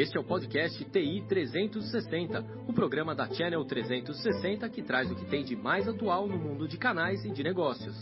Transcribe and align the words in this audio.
Este 0.00 0.16
é 0.16 0.20
o 0.20 0.22
podcast 0.22 0.78
TI 0.92 1.24
360, 1.28 2.44
o 2.68 2.72
programa 2.72 3.16
da 3.16 3.28
Channel 3.34 3.64
360 3.64 4.68
que 4.68 4.80
traz 4.80 5.10
o 5.10 5.14
que 5.16 5.24
tem 5.24 5.42
de 5.42 5.56
mais 5.56 5.88
atual 5.88 6.28
no 6.28 6.38
mundo 6.38 6.68
de 6.68 6.76
canais 6.76 7.24
e 7.24 7.32
de 7.32 7.42
negócios. 7.42 7.96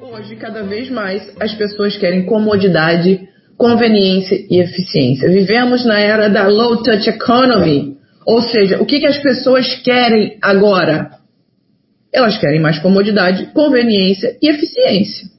Hoje, 0.00 0.36
cada 0.36 0.62
vez 0.62 0.88
mais, 0.88 1.28
as 1.40 1.52
pessoas 1.56 1.96
querem 1.96 2.24
comodidade, 2.24 3.28
conveniência 3.56 4.46
e 4.48 4.60
eficiência. 4.60 5.28
Vivemos 5.28 5.84
na 5.84 5.98
era 5.98 6.28
da 6.28 6.46
low 6.46 6.84
touch 6.84 7.10
economy, 7.10 7.96
ou 8.24 8.42
seja, 8.42 8.80
o 8.80 8.86
que, 8.86 9.00
que 9.00 9.06
as 9.06 9.18
pessoas 9.18 9.74
querem 9.82 10.38
agora? 10.40 11.18
Elas 12.12 12.38
querem 12.38 12.60
mais 12.60 12.78
comodidade, 12.78 13.46
conveniência 13.46 14.38
e 14.40 14.48
eficiência. 14.48 15.30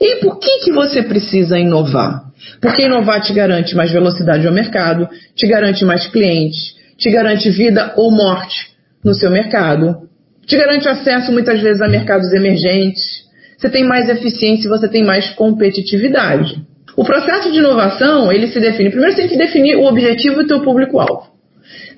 E 0.00 0.16
por 0.16 0.38
que, 0.38 0.64
que 0.64 0.72
você 0.72 1.02
precisa 1.02 1.58
inovar? 1.58 2.31
Porque 2.60 2.82
inovar 2.82 3.20
te 3.20 3.32
garante 3.32 3.74
mais 3.74 3.92
velocidade 3.92 4.46
ao 4.46 4.52
mercado, 4.52 5.08
te 5.34 5.46
garante 5.46 5.84
mais 5.84 6.06
clientes, 6.06 6.74
te 6.98 7.10
garante 7.10 7.50
vida 7.50 7.92
ou 7.96 8.10
morte 8.10 8.72
no 9.04 9.14
seu 9.14 9.30
mercado, 9.30 10.08
te 10.46 10.56
garante 10.56 10.88
acesso 10.88 11.32
muitas 11.32 11.60
vezes 11.60 11.80
a 11.80 11.88
mercados 11.88 12.32
emergentes, 12.32 13.22
você 13.58 13.70
tem 13.70 13.84
mais 13.84 14.08
eficiência 14.08 14.66
e 14.66 14.68
você 14.68 14.88
tem 14.88 15.04
mais 15.04 15.30
competitividade. 15.30 16.60
O 16.96 17.04
processo 17.04 17.50
de 17.50 17.58
inovação, 17.58 18.32
ele 18.32 18.48
se 18.48 18.58
define. 18.60 18.90
Primeiro 18.90 19.14
você 19.14 19.22
tem 19.22 19.30
que 19.30 19.38
definir 19.38 19.76
o 19.76 19.84
objetivo 19.84 20.40
e 20.40 20.44
o 20.44 20.46
teu 20.46 20.60
público-alvo. 20.62 21.30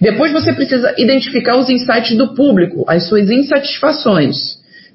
Depois 0.00 0.30
você 0.30 0.52
precisa 0.52 0.94
identificar 0.98 1.56
os 1.56 1.70
insights 1.70 2.16
do 2.16 2.34
público, 2.34 2.84
as 2.86 3.08
suas 3.08 3.30
insatisfações. 3.30 4.36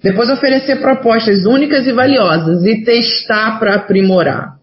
Depois 0.02 0.30
oferecer 0.30 0.80
propostas 0.80 1.46
únicas 1.46 1.88
e 1.88 1.92
valiosas 1.92 2.64
e 2.64 2.84
testar 2.84 3.60
para 3.60 3.76
aprimorar. 3.76 4.59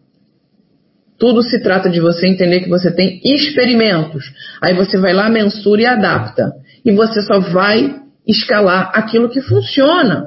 Tudo 1.18 1.42
se 1.42 1.62
trata 1.62 1.88
de 1.88 2.00
você 2.00 2.26
entender 2.26 2.60
que 2.60 2.68
você 2.68 2.90
tem 2.90 3.20
experimentos. 3.24 4.24
Aí 4.62 4.74
você 4.74 4.98
vai 4.98 5.14
lá, 5.14 5.28
mensura 5.28 5.82
e 5.82 5.86
adapta. 5.86 6.52
E 6.84 6.92
você 6.92 7.22
só 7.22 7.40
vai 7.40 7.96
escalar 8.26 8.90
aquilo 8.92 9.28
que 9.28 9.40
funciona. 9.40 10.26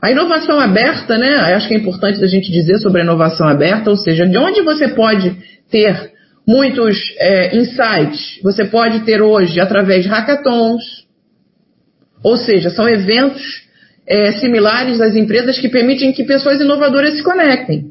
A 0.00 0.10
inovação 0.10 0.60
aberta, 0.60 1.18
né? 1.18 1.34
Acho 1.54 1.66
que 1.66 1.74
é 1.74 1.78
importante 1.78 2.22
a 2.22 2.28
gente 2.28 2.52
dizer 2.52 2.78
sobre 2.78 3.00
a 3.00 3.04
inovação 3.04 3.48
aberta, 3.48 3.90
ou 3.90 3.96
seja, 3.96 4.26
de 4.26 4.38
onde 4.38 4.62
você 4.62 4.88
pode 4.88 5.34
ter 5.70 6.12
muitos 6.46 6.96
é, 7.18 7.56
insights. 7.56 8.40
Você 8.42 8.64
pode 8.66 9.00
ter 9.00 9.20
hoje 9.20 9.58
através 9.58 10.04
de 10.04 10.08
hackathons, 10.08 10.84
ou 12.22 12.36
seja, 12.36 12.70
são 12.70 12.88
eventos 12.88 13.42
é, 14.06 14.32
similares 14.32 14.98
das 14.98 15.16
empresas 15.16 15.58
que 15.58 15.68
permitem 15.68 16.12
que 16.12 16.24
pessoas 16.24 16.60
inovadoras 16.60 17.14
se 17.14 17.22
conectem. 17.22 17.85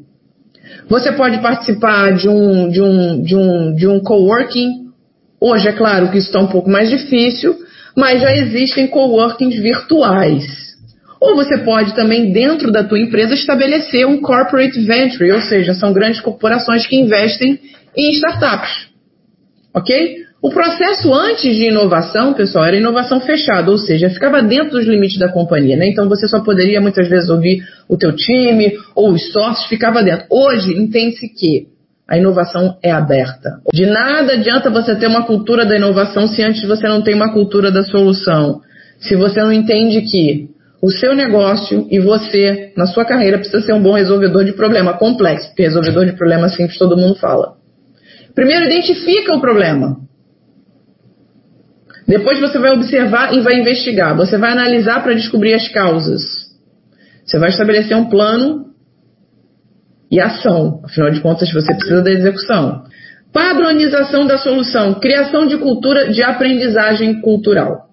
Você 0.88 1.12
pode 1.12 1.38
participar 1.40 2.14
de 2.14 2.28
um, 2.28 2.68
de 2.68 2.80
um, 2.80 3.22
de 3.22 3.36
um, 3.36 3.74
de 3.74 3.88
um 3.88 4.00
coworking. 4.00 4.86
Hoje, 5.40 5.68
é 5.68 5.72
claro 5.72 6.10
que 6.10 6.18
isso 6.18 6.28
está 6.28 6.40
um 6.40 6.46
pouco 6.46 6.70
mais 6.70 6.88
difícil, 6.88 7.56
mas 7.96 8.20
já 8.20 8.34
existem 8.36 8.86
coworkings 8.86 9.60
virtuais. 9.60 10.44
Ou 11.20 11.34
você 11.34 11.58
pode 11.58 11.94
também, 11.94 12.30
dentro 12.32 12.70
da 12.70 12.84
tua 12.84 13.00
empresa, 13.00 13.34
estabelecer 13.34 14.06
um 14.06 14.20
corporate 14.20 14.78
venture, 14.80 15.32
ou 15.32 15.40
seja, 15.40 15.74
são 15.74 15.92
grandes 15.92 16.20
corporações 16.20 16.86
que 16.86 16.96
investem 16.96 17.58
em 17.96 18.12
startups. 18.12 18.88
Ok? 19.74 20.25
O 20.46 20.50
processo 20.50 21.12
antes 21.12 21.56
de 21.56 21.64
inovação, 21.64 22.32
pessoal, 22.32 22.66
era 22.66 22.76
inovação 22.76 23.20
fechada, 23.20 23.68
ou 23.68 23.76
seja, 23.76 24.08
ficava 24.08 24.40
dentro 24.40 24.78
dos 24.78 24.86
limites 24.86 25.18
da 25.18 25.28
companhia, 25.28 25.76
né? 25.76 25.88
Então 25.88 26.08
você 26.08 26.28
só 26.28 26.38
poderia 26.38 26.80
muitas 26.80 27.08
vezes 27.08 27.28
ouvir 27.28 27.64
o 27.88 27.96
teu 27.96 28.14
time 28.14 28.74
ou 28.94 29.10
os 29.10 29.32
sócios, 29.32 29.66
ficava 29.66 30.04
dentro. 30.04 30.24
Hoje, 30.30 30.72
entende-se 30.80 31.28
que 31.30 31.66
a 32.08 32.16
inovação 32.16 32.78
é 32.80 32.92
aberta. 32.92 33.58
De 33.74 33.86
nada 33.86 34.34
adianta 34.34 34.70
você 34.70 34.94
ter 34.94 35.08
uma 35.08 35.24
cultura 35.24 35.66
da 35.66 35.74
inovação 35.74 36.28
se 36.28 36.40
antes 36.44 36.62
você 36.62 36.86
não 36.86 37.02
tem 37.02 37.16
uma 37.16 37.32
cultura 37.32 37.72
da 37.72 37.82
solução. 37.82 38.60
Se 39.00 39.16
você 39.16 39.42
não 39.42 39.52
entende 39.52 40.02
que 40.02 40.48
o 40.80 40.92
seu 40.92 41.12
negócio 41.12 41.88
e 41.90 41.98
você, 41.98 42.72
na 42.76 42.86
sua 42.86 43.04
carreira, 43.04 43.38
precisa 43.38 43.62
ser 43.62 43.72
um 43.72 43.82
bom 43.82 43.94
resolvedor 43.94 44.44
de 44.44 44.52
problema 44.52 44.92
complexo, 44.92 45.48
porque 45.48 45.64
resolvedor 45.64 46.06
de 46.06 46.12
problema 46.12 46.48
simples 46.50 46.78
todo 46.78 46.96
mundo 46.96 47.16
fala. 47.16 47.54
Primeiro, 48.32 48.66
identifica 48.66 49.34
o 49.34 49.40
problema. 49.40 50.05
Depois 52.06 52.38
você 52.38 52.58
vai 52.58 52.72
observar 52.72 53.34
e 53.34 53.40
vai 53.40 53.60
investigar. 53.60 54.16
Você 54.16 54.38
vai 54.38 54.52
analisar 54.52 55.02
para 55.02 55.14
descobrir 55.14 55.54
as 55.54 55.68
causas. 55.68 56.22
Você 57.24 57.38
vai 57.38 57.50
estabelecer 57.50 57.96
um 57.96 58.08
plano 58.08 58.66
e 60.10 60.20
ação. 60.20 60.80
Afinal 60.84 61.10
de 61.10 61.20
contas, 61.20 61.52
você 61.52 61.74
precisa 61.74 62.02
da 62.02 62.10
execução. 62.10 62.84
Padronização 63.32 64.24
da 64.24 64.38
solução. 64.38 64.94
Criação 64.94 65.46
de 65.46 65.58
cultura 65.58 66.12
de 66.12 66.22
aprendizagem 66.22 67.20
cultural. 67.20 67.86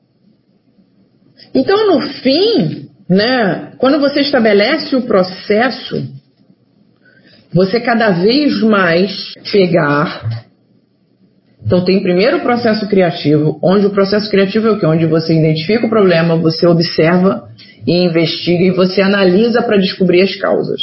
Então, 1.53 1.87
no 1.87 2.01
fim, 2.01 2.89
né, 3.09 3.73
quando 3.77 3.99
você 3.99 4.21
estabelece 4.21 4.95
o 4.95 5.01
processo, 5.01 6.07
você 7.51 7.79
cada 7.79 8.11
vez 8.11 8.61
mais 8.61 9.33
pegar. 9.51 10.45
Então 11.65 11.83
tem 11.85 12.01
primeiro 12.03 12.37
o 12.37 12.41
processo 12.41 12.87
criativo, 12.87 13.57
onde 13.63 13.85
o 13.85 13.91
processo 13.91 14.29
criativo 14.29 14.67
é 14.67 14.71
o 14.71 14.79
que? 14.79 14.85
Onde 14.85 15.05
você 15.05 15.33
identifica 15.33 15.85
o 15.85 15.89
problema, 15.89 16.35
você 16.35 16.67
observa 16.67 17.47
e 17.87 18.05
investiga 18.05 18.63
e 18.63 18.71
você 18.71 19.01
analisa 19.01 19.61
para 19.61 19.77
descobrir 19.77 20.21
as 20.21 20.35
causas. 20.35 20.81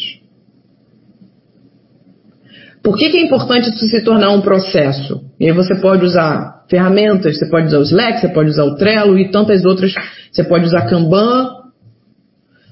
Por 2.83 2.97
que, 2.97 3.11
que, 3.11 3.19
é 3.19 3.23
importante 3.23 3.69
isso 3.69 3.87
se 3.87 4.03
tornar 4.03 4.31
um 4.31 4.41
processo? 4.41 5.23
E 5.39 5.47
aí 5.47 5.53
você 5.53 5.75
pode 5.75 6.05
usar 6.05 6.65
ferramentas, 6.69 7.39
você 7.39 7.47
pode 7.51 7.67
usar 7.67 7.79
o 7.79 7.83
Slack, 7.83 8.21
você 8.21 8.29
pode 8.29 8.49
usar 8.49 8.65
o 8.65 8.77
Trello 8.77 9.19
e 9.19 9.31
tantas 9.31 9.65
outras, 9.67 9.93
você 10.33 10.43
pode 10.43 10.65
usar 10.65 10.89
Kanban. 10.89 11.51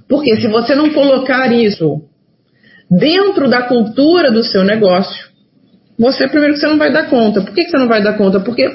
Porque 0.09 0.35
se 0.37 0.49
você 0.49 0.75
não 0.75 0.91
colocar 0.95 1.53
isso 1.53 2.01
dentro 2.91 3.51
da 3.51 3.63
cultura 3.63 4.33
do 4.33 4.43
seu 4.43 4.65
negócio, 4.65 5.28
você 5.99 6.29
primeiro 6.29 6.55
que 6.55 6.61
você 6.61 6.69
não 6.69 6.79
vai 6.79 6.93
dar 6.93 7.09
conta. 7.09 7.41
Por 7.41 7.53
que, 7.53 7.65
que 7.65 7.71
você 7.71 7.79
não 7.79 7.89
vai 7.89 8.03
dar 8.03 8.17
conta? 8.17 8.41
Porque 8.41 8.71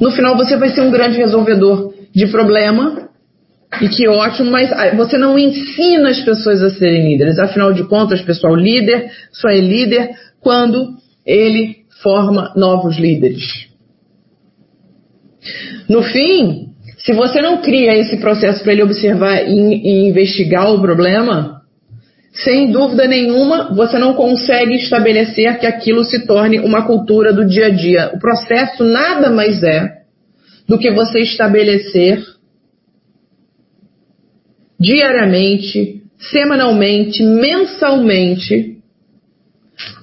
no 0.00 0.10
final 0.10 0.36
você 0.36 0.56
vai 0.56 0.70
ser 0.70 0.82
um 0.82 0.90
grande 0.90 1.16
resolvedor 1.16 1.94
de 2.14 2.26
problema 2.26 3.08
e 3.80 3.88
que 3.88 4.08
ótimo, 4.08 4.50
mas 4.50 4.70
ah, 4.72 4.94
você 4.94 5.16
não 5.16 5.38
ensina 5.38 6.10
as 6.10 6.20
pessoas 6.20 6.62
a 6.62 6.70
serem 6.70 7.08
líderes. 7.08 7.38
Afinal 7.38 7.72
de 7.72 7.84
contas, 7.84 8.20
pessoal, 8.20 8.54
líder 8.54 9.10
só 9.32 9.48
é 9.48 9.60
líder 9.60 10.10
quando 10.40 10.96
ele 11.24 11.76
forma 12.02 12.52
novos 12.56 12.98
líderes. 12.98 13.68
No 15.88 16.02
fim, 16.02 16.70
se 16.98 17.12
você 17.12 17.40
não 17.40 17.62
cria 17.62 17.96
esse 17.96 18.18
processo 18.18 18.62
para 18.62 18.72
ele 18.72 18.82
observar 18.82 19.42
e, 19.46 19.52
e 19.52 20.08
investigar 20.08 20.72
o 20.72 20.80
problema, 20.80 21.59
sem 22.32 22.70
dúvida 22.70 23.06
nenhuma, 23.06 23.74
você 23.74 23.98
não 23.98 24.14
consegue 24.14 24.76
estabelecer 24.76 25.58
que 25.58 25.66
aquilo 25.66 26.04
se 26.04 26.26
torne 26.26 26.60
uma 26.60 26.86
cultura 26.86 27.32
do 27.32 27.44
dia 27.44 27.66
a 27.66 27.70
dia. 27.70 28.12
O 28.14 28.18
processo 28.18 28.84
nada 28.84 29.30
mais 29.30 29.62
é 29.62 30.00
do 30.68 30.78
que 30.78 30.90
você 30.92 31.20
estabelecer 31.20 32.22
diariamente, 34.78 36.02
semanalmente, 36.18 37.22
mensalmente 37.24 38.78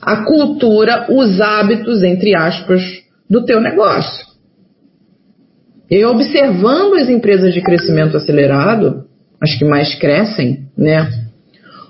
a 0.02 0.26
cultura, 0.26 1.08
os 1.10 1.40
hábitos, 1.40 2.04
entre 2.04 2.36
aspas, 2.36 2.82
do 3.30 3.46
teu 3.46 3.62
negócio. 3.62 4.26
E 5.90 6.04
observando 6.04 6.96
as 6.96 7.08
empresas 7.08 7.54
de 7.54 7.62
crescimento 7.62 8.18
acelerado, 8.18 9.06
as 9.42 9.56
que 9.56 9.64
mais 9.64 9.96
crescem, 9.96 10.68
né? 10.78 11.27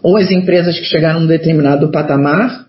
Ou 0.01 0.17
as 0.17 0.31
empresas 0.31 0.77
que 0.79 0.85
chegaram 0.85 1.19
a 1.19 1.23
um 1.23 1.27
determinado 1.27 1.91
patamar, 1.91 2.67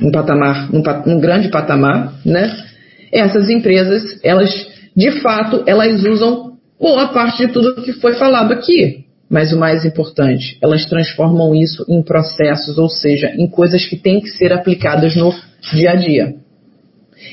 um 0.00 0.10
patamar, 0.10 0.70
um, 0.72 0.82
um 1.10 1.20
grande 1.20 1.48
patamar, 1.48 2.14
né? 2.24 2.64
Essas 3.12 3.48
empresas, 3.48 4.18
elas, 4.24 4.50
de 4.96 5.10
fato, 5.20 5.62
elas 5.66 6.02
usam 6.02 6.54
boa 6.78 7.08
parte 7.08 7.46
de 7.46 7.52
tudo 7.52 7.82
que 7.82 7.92
foi 7.94 8.14
falado 8.14 8.52
aqui. 8.52 9.04
Mas 9.30 9.52
o 9.52 9.58
mais 9.58 9.84
importante, 9.84 10.58
elas 10.60 10.86
transformam 10.86 11.54
isso 11.54 11.84
em 11.88 12.02
processos, 12.02 12.76
ou 12.76 12.88
seja, 12.88 13.32
em 13.36 13.48
coisas 13.48 13.86
que 13.86 13.96
têm 13.96 14.20
que 14.20 14.28
ser 14.28 14.52
aplicadas 14.52 15.16
no 15.16 15.32
dia 15.72 15.92
a 15.92 15.94
dia. 15.94 16.34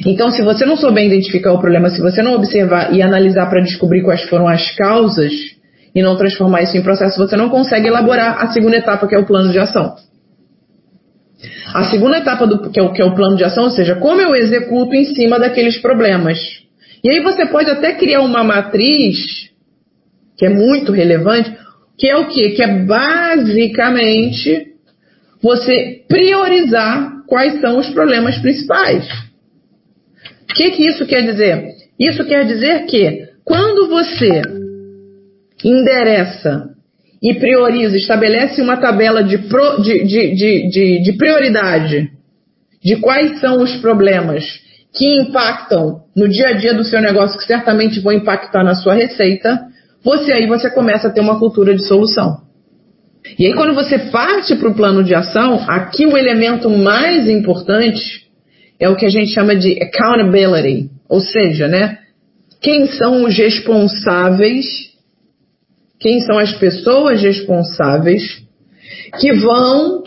Então, 0.06 0.32
se 0.32 0.42
você 0.42 0.66
não 0.66 0.78
souber 0.78 1.06
identificar 1.06 1.52
o 1.52 1.60
problema, 1.60 1.90
se 1.90 2.02
você 2.02 2.22
não 2.22 2.34
observar 2.36 2.94
e 2.94 3.02
analisar 3.02 3.48
para 3.50 3.62
descobrir 3.62 4.04
quais 4.04 4.22
foram 4.24 4.48
as 4.48 4.72
causas, 4.76 5.34
e 5.94 6.02
não 6.02 6.16
transformar 6.16 6.62
isso 6.62 6.78
em 6.78 6.82
processo, 6.82 7.18
você 7.18 7.36
não 7.36 7.50
consegue 7.50 7.88
elaborar 7.88 8.42
a 8.42 8.48
segunda 8.48 8.78
etapa, 8.78 9.08
que 9.08 9.16
é 9.16 9.20
o 9.20 9.26
plano 9.26 9.52
de 9.52 9.60
ação. 9.60 9.96
A 11.74 11.86
segunda 11.86 12.18
etapa, 12.18 12.46
do, 12.46 12.70
que, 12.70 12.80
é 12.80 12.84
o, 12.84 12.94
que 12.94 13.02
é 13.02 13.06
o 13.06 13.16
plano 13.16 13.36
de 13.36 13.44
ação, 13.44 13.66
ou 13.66 13.72
seja, 13.72 13.96
como 13.96 14.22
eu 14.22 14.36
executo 14.36 14.96
em 14.96 15.06
cima 15.06 15.40
daqueles 15.40 15.78
problemas. 15.80 16.40
E 17.04 17.10
aí 17.10 17.22
você 17.22 17.46
pode 17.46 17.70
até 17.70 17.94
criar 17.94 18.22
uma 18.22 18.44
matriz, 18.44 19.50
que 20.38 20.46
é 20.46 20.50
muito 20.50 20.92
relevante, 20.92 21.56
que 21.98 22.08
é 22.08 22.18
o 22.18 22.28
quê? 22.28 22.52
Que 22.52 22.64
é 22.64 22.68
basicamente 22.68 24.68
você 25.42 26.04
priorizar 26.08 27.24
quais 27.28 27.60
são 27.60 27.80
os 27.80 27.90
problemas 27.90 28.38
principais. 28.38 29.08
O 30.50 30.54
que, 30.54 30.72
que 30.72 30.88
isso 30.88 31.06
quer 31.06 31.22
dizer? 31.22 31.70
Isso 32.00 32.24
quer 32.26 32.46
dizer 32.46 32.86
que 32.86 33.30
quando 33.44 33.88
você 33.88 34.42
endereça 35.64 36.70
e 37.22 37.36
prioriza, 37.36 37.96
estabelece 37.96 38.62
uma 38.62 38.78
tabela 38.78 39.24
de, 39.24 39.38
pro, 39.38 39.82
de, 39.82 40.04
de, 40.04 40.36
de, 40.70 41.04
de, 41.04 41.14
prioridade 41.14 42.10
de 42.84 42.96
quais 42.96 43.40
são 43.40 43.62
os 43.62 43.76
problemas 43.78 44.44
que 44.94 45.20
impactam 45.20 46.02
no 46.16 46.28
dia 46.28 46.50
a 46.50 46.54
dia 46.54 46.74
do 46.74 46.84
seu 46.84 47.00
negócio, 47.00 47.38
que 47.38 47.46
certamente 47.46 48.00
vão 48.00 48.12
impactar 48.12 48.64
na 48.64 48.74
sua 48.74 48.96
receita, 48.96 49.60
você 50.04 50.34
aí 50.34 50.48
você 50.48 50.70
começa 50.70 51.08
a 51.08 51.12
ter 51.12 51.22
uma 51.22 51.38
cultura 51.38 51.76
de 51.76 51.86
solução. 51.88 52.42
E 53.38 53.46
aí 53.46 53.54
quando 53.54 53.76
você 53.76 54.00
parte 54.00 54.56
para 54.56 54.70
o 54.70 54.74
plano 54.74 55.04
de 55.04 55.14
ação, 55.14 55.64
aqui 55.70 56.08
o 56.08 56.18
elemento 56.18 56.70
mais 56.70 57.30
importante 57.30 58.22
é 58.80 58.90
o 58.90 58.96
que 58.96 59.06
a 59.06 59.10
gente 59.10 59.32
chama 59.32 59.56
de 59.56 59.78
accountability, 59.82 60.90
ou 61.08 61.22
seja, 61.22 61.68
né, 61.68 62.00
quem 62.60 62.88
são 62.88 63.24
os 63.24 63.38
responsáveis 63.38 64.91
quem 66.02 66.20
são 66.22 66.40
as 66.40 66.52
pessoas 66.54 67.22
responsáveis 67.22 68.42
que 69.20 69.32
vão 69.34 70.04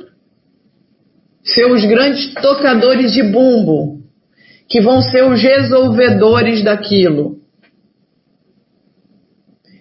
ser 1.45 1.71
os 1.71 1.85
grandes 1.85 2.35
tocadores 2.35 3.13
de 3.13 3.23
bumbo, 3.23 4.01
que 4.69 4.81
vão 4.81 5.01
ser 5.01 5.25
os 5.25 5.41
resolvedores 5.41 6.65
daquilo. 6.65 7.37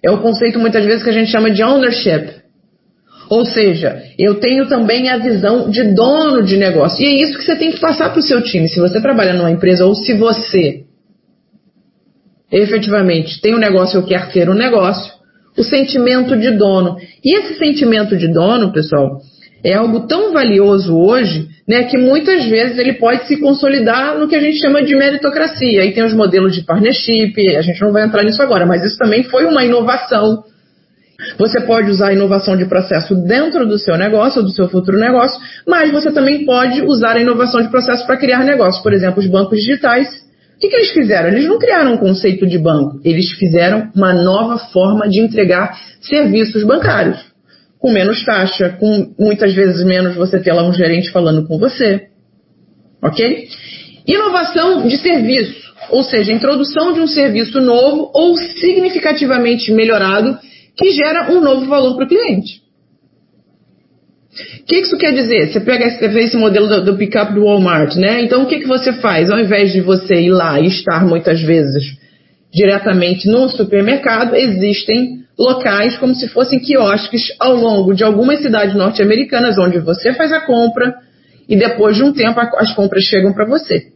É 0.04 0.10
o 0.10 0.20
conceito 0.20 0.58
muitas 0.58 0.84
vezes 0.84 1.02
que 1.02 1.10
a 1.10 1.14
gente 1.14 1.30
chama 1.30 1.50
de 1.50 1.62
ownership. 1.62 2.44
Ou 3.28 3.44
seja, 3.44 4.02
eu 4.18 4.38
tenho 4.38 4.68
também 4.68 5.08
a 5.08 5.16
visão 5.16 5.70
de 5.70 5.82
dono 5.94 6.42
de 6.42 6.58
negócio. 6.58 7.02
E 7.02 7.06
é 7.06 7.22
isso 7.22 7.38
que 7.38 7.44
você 7.44 7.56
tem 7.56 7.72
que 7.72 7.80
passar 7.80 8.10
para 8.10 8.20
o 8.20 8.22
seu 8.22 8.42
time. 8.42 8.68
Se 8.68 8.78
você 8.78 9.00
trabalha 9.00 9.32
numa 9.32 9.50
empresa 9.50 9.86
ou 9.86 9.94
se 9.94 10.12
você 10.12 10.84
efetivamente 12.52 13.40
tem 13.40 13.54
um 13.54 13.58
negócio 13.58 13.98
ou 13.98 14.06
quer 14.06 14.30
ter 14.30 14.50
um 14.50 14.54
negócio, 14.54 15.13
o 15.56 15.62
sentimento 15.62 16.36
de 16.36 16.50
dono. 16.52 16.96
E 17.24 17.38
esse 17.38 17.58
sentimento 17.58 18.16
de 18.16 18.32
dono, 18.32 18.72
pessoal, 18.72 19.20
é 19.64 19.74
algo 19.74 20.06
tão 20.06 20.32
valioso 20.32 20.94
hoje, 20.94 21.48
né, 21.66 21.84
que 21.84 21.96
muitas 21.96 22.44
vezes 22.44 22.76
ele 22.76 22.94
pode 22.94 23.26
se 23.26 23.38
consolidar 23.38 24.18
no 24.18 24.28
que 24.28 24.36
a 24.36 24.40
gente 24.40 24.58
chama 24.58 24.82
de 24.82 24.94
meritocracia. 24.94 25.80
Aí 25.80 25.92
tem 25.92 26.04
os 26.04 26.12
modelos 26.12 26.54
de 26.54 26.62
partnership, 26.62 27.56
a 27.56 27.62
gente 27.62 27.80
não 27.80 27.92
vai 27.92 28.04
entrar 28.04 28.22
nisso 28.22 28.42
agora, 28.42 28.66
mas 28.66 28.84
isso 28.84 28.98
também 28.98 29.22
foi 29.22 29.46
uma 29.46 29.64
inovação. 29.64 30.44
Você 31.38 31.60
pode 31.62 31.90
usar 31.90 32.08
a 32.08 32.12
inovação 32.12 32.56
de 32.56 32.66
processo 32.66 33.14
dentro 33.14 33.66
do 33.66 33.78
seu 33.78 33.96
negócio, 33.96 34.42
do 34.42 34.50
seu 34.50 34.68
futuro 34.68 34.98
negócio, 34.98 35.40
mas 35.66 35.90
você 35.90 36.12
também 36.12 36.44
pode 36.44 36.82
usar 36.82 37.16
a 37.16 37.20
inovação 37.20 37.62
de 37.62 37.68
processo 37.68 38.04
para 38.06 38.18
criar 38.18 38.44
negócios. 38.44 38.82
Por 38.82 38.92
exemplo, 38.92 39.20
os 39.20 39.26
bancos 39.26 39.58
digitais 39.58 40.23
que, 40.64 40.70
que 40.70 40.76
eles 40.76 40.92
fizeram? 40.92 41.28
Eles 41.28 41.46
não 41.46 41.58
criaram 41.58 41.94
um 41.94 41.98
conceito 41.98 42.46
de 42.46 42.58
banco, 42.58 43.00
eles 43.04 43.30
fizeram 43.32 43.90
uma 43.94 44.12
nova 44.12 44.58
forma 44.72 45.08
de 45.08 45.20
entregar 45.20 45.78
serviços 46.00 46.64
bancários. 46.64 47.18
Com 47.78 47.92
menos 47.92 48.24
taxa, 48.24 48.70
com 48.80 49.14
muitas 49.18 49.52
vezes 49.54 49.84
menos 49.84 50.16
você 50.16 50.40
ter 50.40 50.52
lá 50.52 50.66
um 50.66 50.72
gerente 50.72 51.10
falando 51.10 51.46
com 51.46 51.58
você. 51.58 52.08
Ok? 53.02 53.48
Inovação 54.06 54.88
de 54.88 54.96
serviço, 54.96 55.74
ou 55.90 56.02
seja, 56.02 56.32
introdução 56.32 56.94
de 56.94 57.00
um 57.00 57.06
serviço 57.06 57.60
novo 57.60 58.10
ou 58.14 58.36
significativamente 58.36 59.70
melhorado 59.70 60.38
que 60.76 60.92
gera 60.92 61.30
um 61.30 61.40
novo 61.42 61.66
valor 61.66 61.94
para 61.96 62.06
o 62.06 62.08
cliente. 62.08 62.63
O 64.60 64.64
que 64.64 64.76
isso 64.76 64.98
quer 64.98 65.12
dizer? 65.12 65.52
Você 65.52 65.60
pega 65.60 65.86
esse, 65.86 66.36
modelo 66.36 66.66
do, 66.66 66.84
do 66.84 66.96
pick-up 66.96 67.32
do 67.32 67.44
Walmart, 67.44 67.94
né? 67.94 68.22
Então 68.22 68.42
o 68.42 68.46
que, 68.46 68.60
que 68.60 68.66
você 68.66 68.92
faz? 68.94 69.30
Ao 69.30 69.38
invés 69.38 69.72
de 69.72 69.80
você 69.80 70.14
ir 70.14 70.30
lá 70.30 70.60
e 70.60 70.66
estar 70.66 71.06
muitas 71.06 71.40
vezes 71.40 71.96
diretamente 72.52 73.28
no 73.28 73.48
supermercado, 73.48 74.34
existem 74.34 75.24
locais 75.38 75.96
como 75.98 76.14
se 76.14 76.28
fossem 76.28 76.58
quiosques 76.58 77.22
ao 77.40 77.54
longo 77.54 77.94
de 77.94 78.04
algumas 78.04 78.40
cidades 78.40 78.74
norte-americanas 78.74 79.56
onde 79.58 79.78
você 79.78 80.12
faz 80.12 80.32
a 80.32 80.40
compra 80.40 80.94
e 81.48 81.56
depois 81.56 81.96
de 81.96 82.02
um 82.02 82.12
tempo 82.12 82.40
as 82.40 82.72
compras 82.74 83.04
chegam 83.04 83.32
para 83.32 83.44
você. 83.44 83.94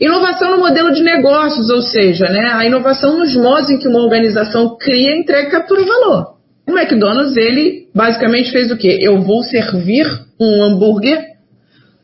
Inovação 0.00 0.52
no 0.52 0.58
modelo 0.58 0.92
de 0.92 1.02
negócios, 1.02 1.68
ou 1.68 1.82
seja, 1.82 2.26
né, 2.26 2.52
a 2.52 2.64
inovação 2.64 3.18
nos 3.18 3.34
modos 3.34 3.70
em 3.70 3.78
que 3.78 3.88
uma 3.88 4.02
organização 4.02 4.76
cria, 4.76 5.16
entrega 5.16 5.48
e 5.48 5.50
captura 5.50 5.84
valor. 5.84 6.33
O 6.66 6.72
McDonald's, 6.72 7.36
ele 7.36 7.88
basicamente 7.94 8.50
fez 8.50 8.70
o 8.70 8.76
quê? 8.76 8.98
Eu 9.00 9.22
vou 9.22 9.42
servir 9.42 10.06
um 10.40 10.62
hambúrguer 10.62 11.34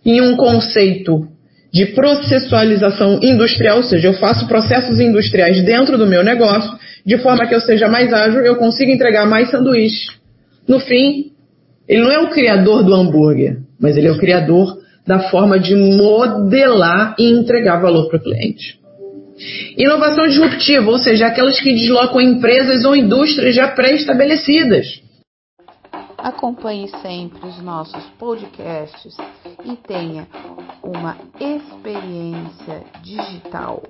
em 0.05 0.21
um 0.21 0.37
conceito 0.37 1.29
de 1.73 1.87
processualização 1.87 3.21
industrial, 3.23 3.79
ou 3.79 3.83
seja, 3.83 4.09
eu 4.09 4.15
faço 4.15 4.47
processos 4.49 4.99
industriais 4.99 5.63
dentro 5.65 5.97
do 5.97 6.07
meu 6.07 6.23
negócio, 6.25 6.71
de 7.07 7.17
forma 7.19 7.47
que 7.47 7.55
eu 7.55 7.61
seja 7.61 7.89
mais 7.89 8.13
ágil, 8.13 8.41
eu 8.41 8.57
consiga 8.57 8.91
entregar 8.91 9.27
mais 9.27 9.51
sanduíches. 9.51 10.09
No 10.67 10.81
fim, 10.81 11.33
ele 11.89 12.03
não 12.03 12.11
é 12.11 12.19
o 12.19 12.31
criador 12.31 12.83
do 12.83 12.95
hambúrguer, 12.95 13.59
mas 13.79 13.97
ele 13.97 14.09
é 14.09 14.13
o 14.13 14.19
criador 14.19 14.79
da 15.07 15.31
forma 15.31 15.59
de 15.59 15.75
modelar 15.75 17.15
e 17.19 17.33
entregar 17.33 17.81
valor 17.81 18.09
para 18.09 18.19
o 18.19 18.23
cliente. 18.23 18.80
Inovação 19.77 20.27
disruptiva, 20.27 20.91
ou 20.91 20.99
seja, 20.99 21.27
aquelas 21.27 21.59
que 21.61 21.73
deslocam 21.73 22.21
empresas 22.21 22.85
ou 22.85 22.95
indústrias 22.95 23.55
já 23.55 23.69
pré-estabelecidas. 23.69 25.03
Acompanhe 26.19 26.89
sempre 27.01 27.49
os 27.49 27.63
nossos 27.63 28.05
podcasts 28.19 29.17
e 29.65 29.77
tenha 29.77 30.29
uma 30.83 31.17
experiência 31.41 32.85
digital. 33.03 33.83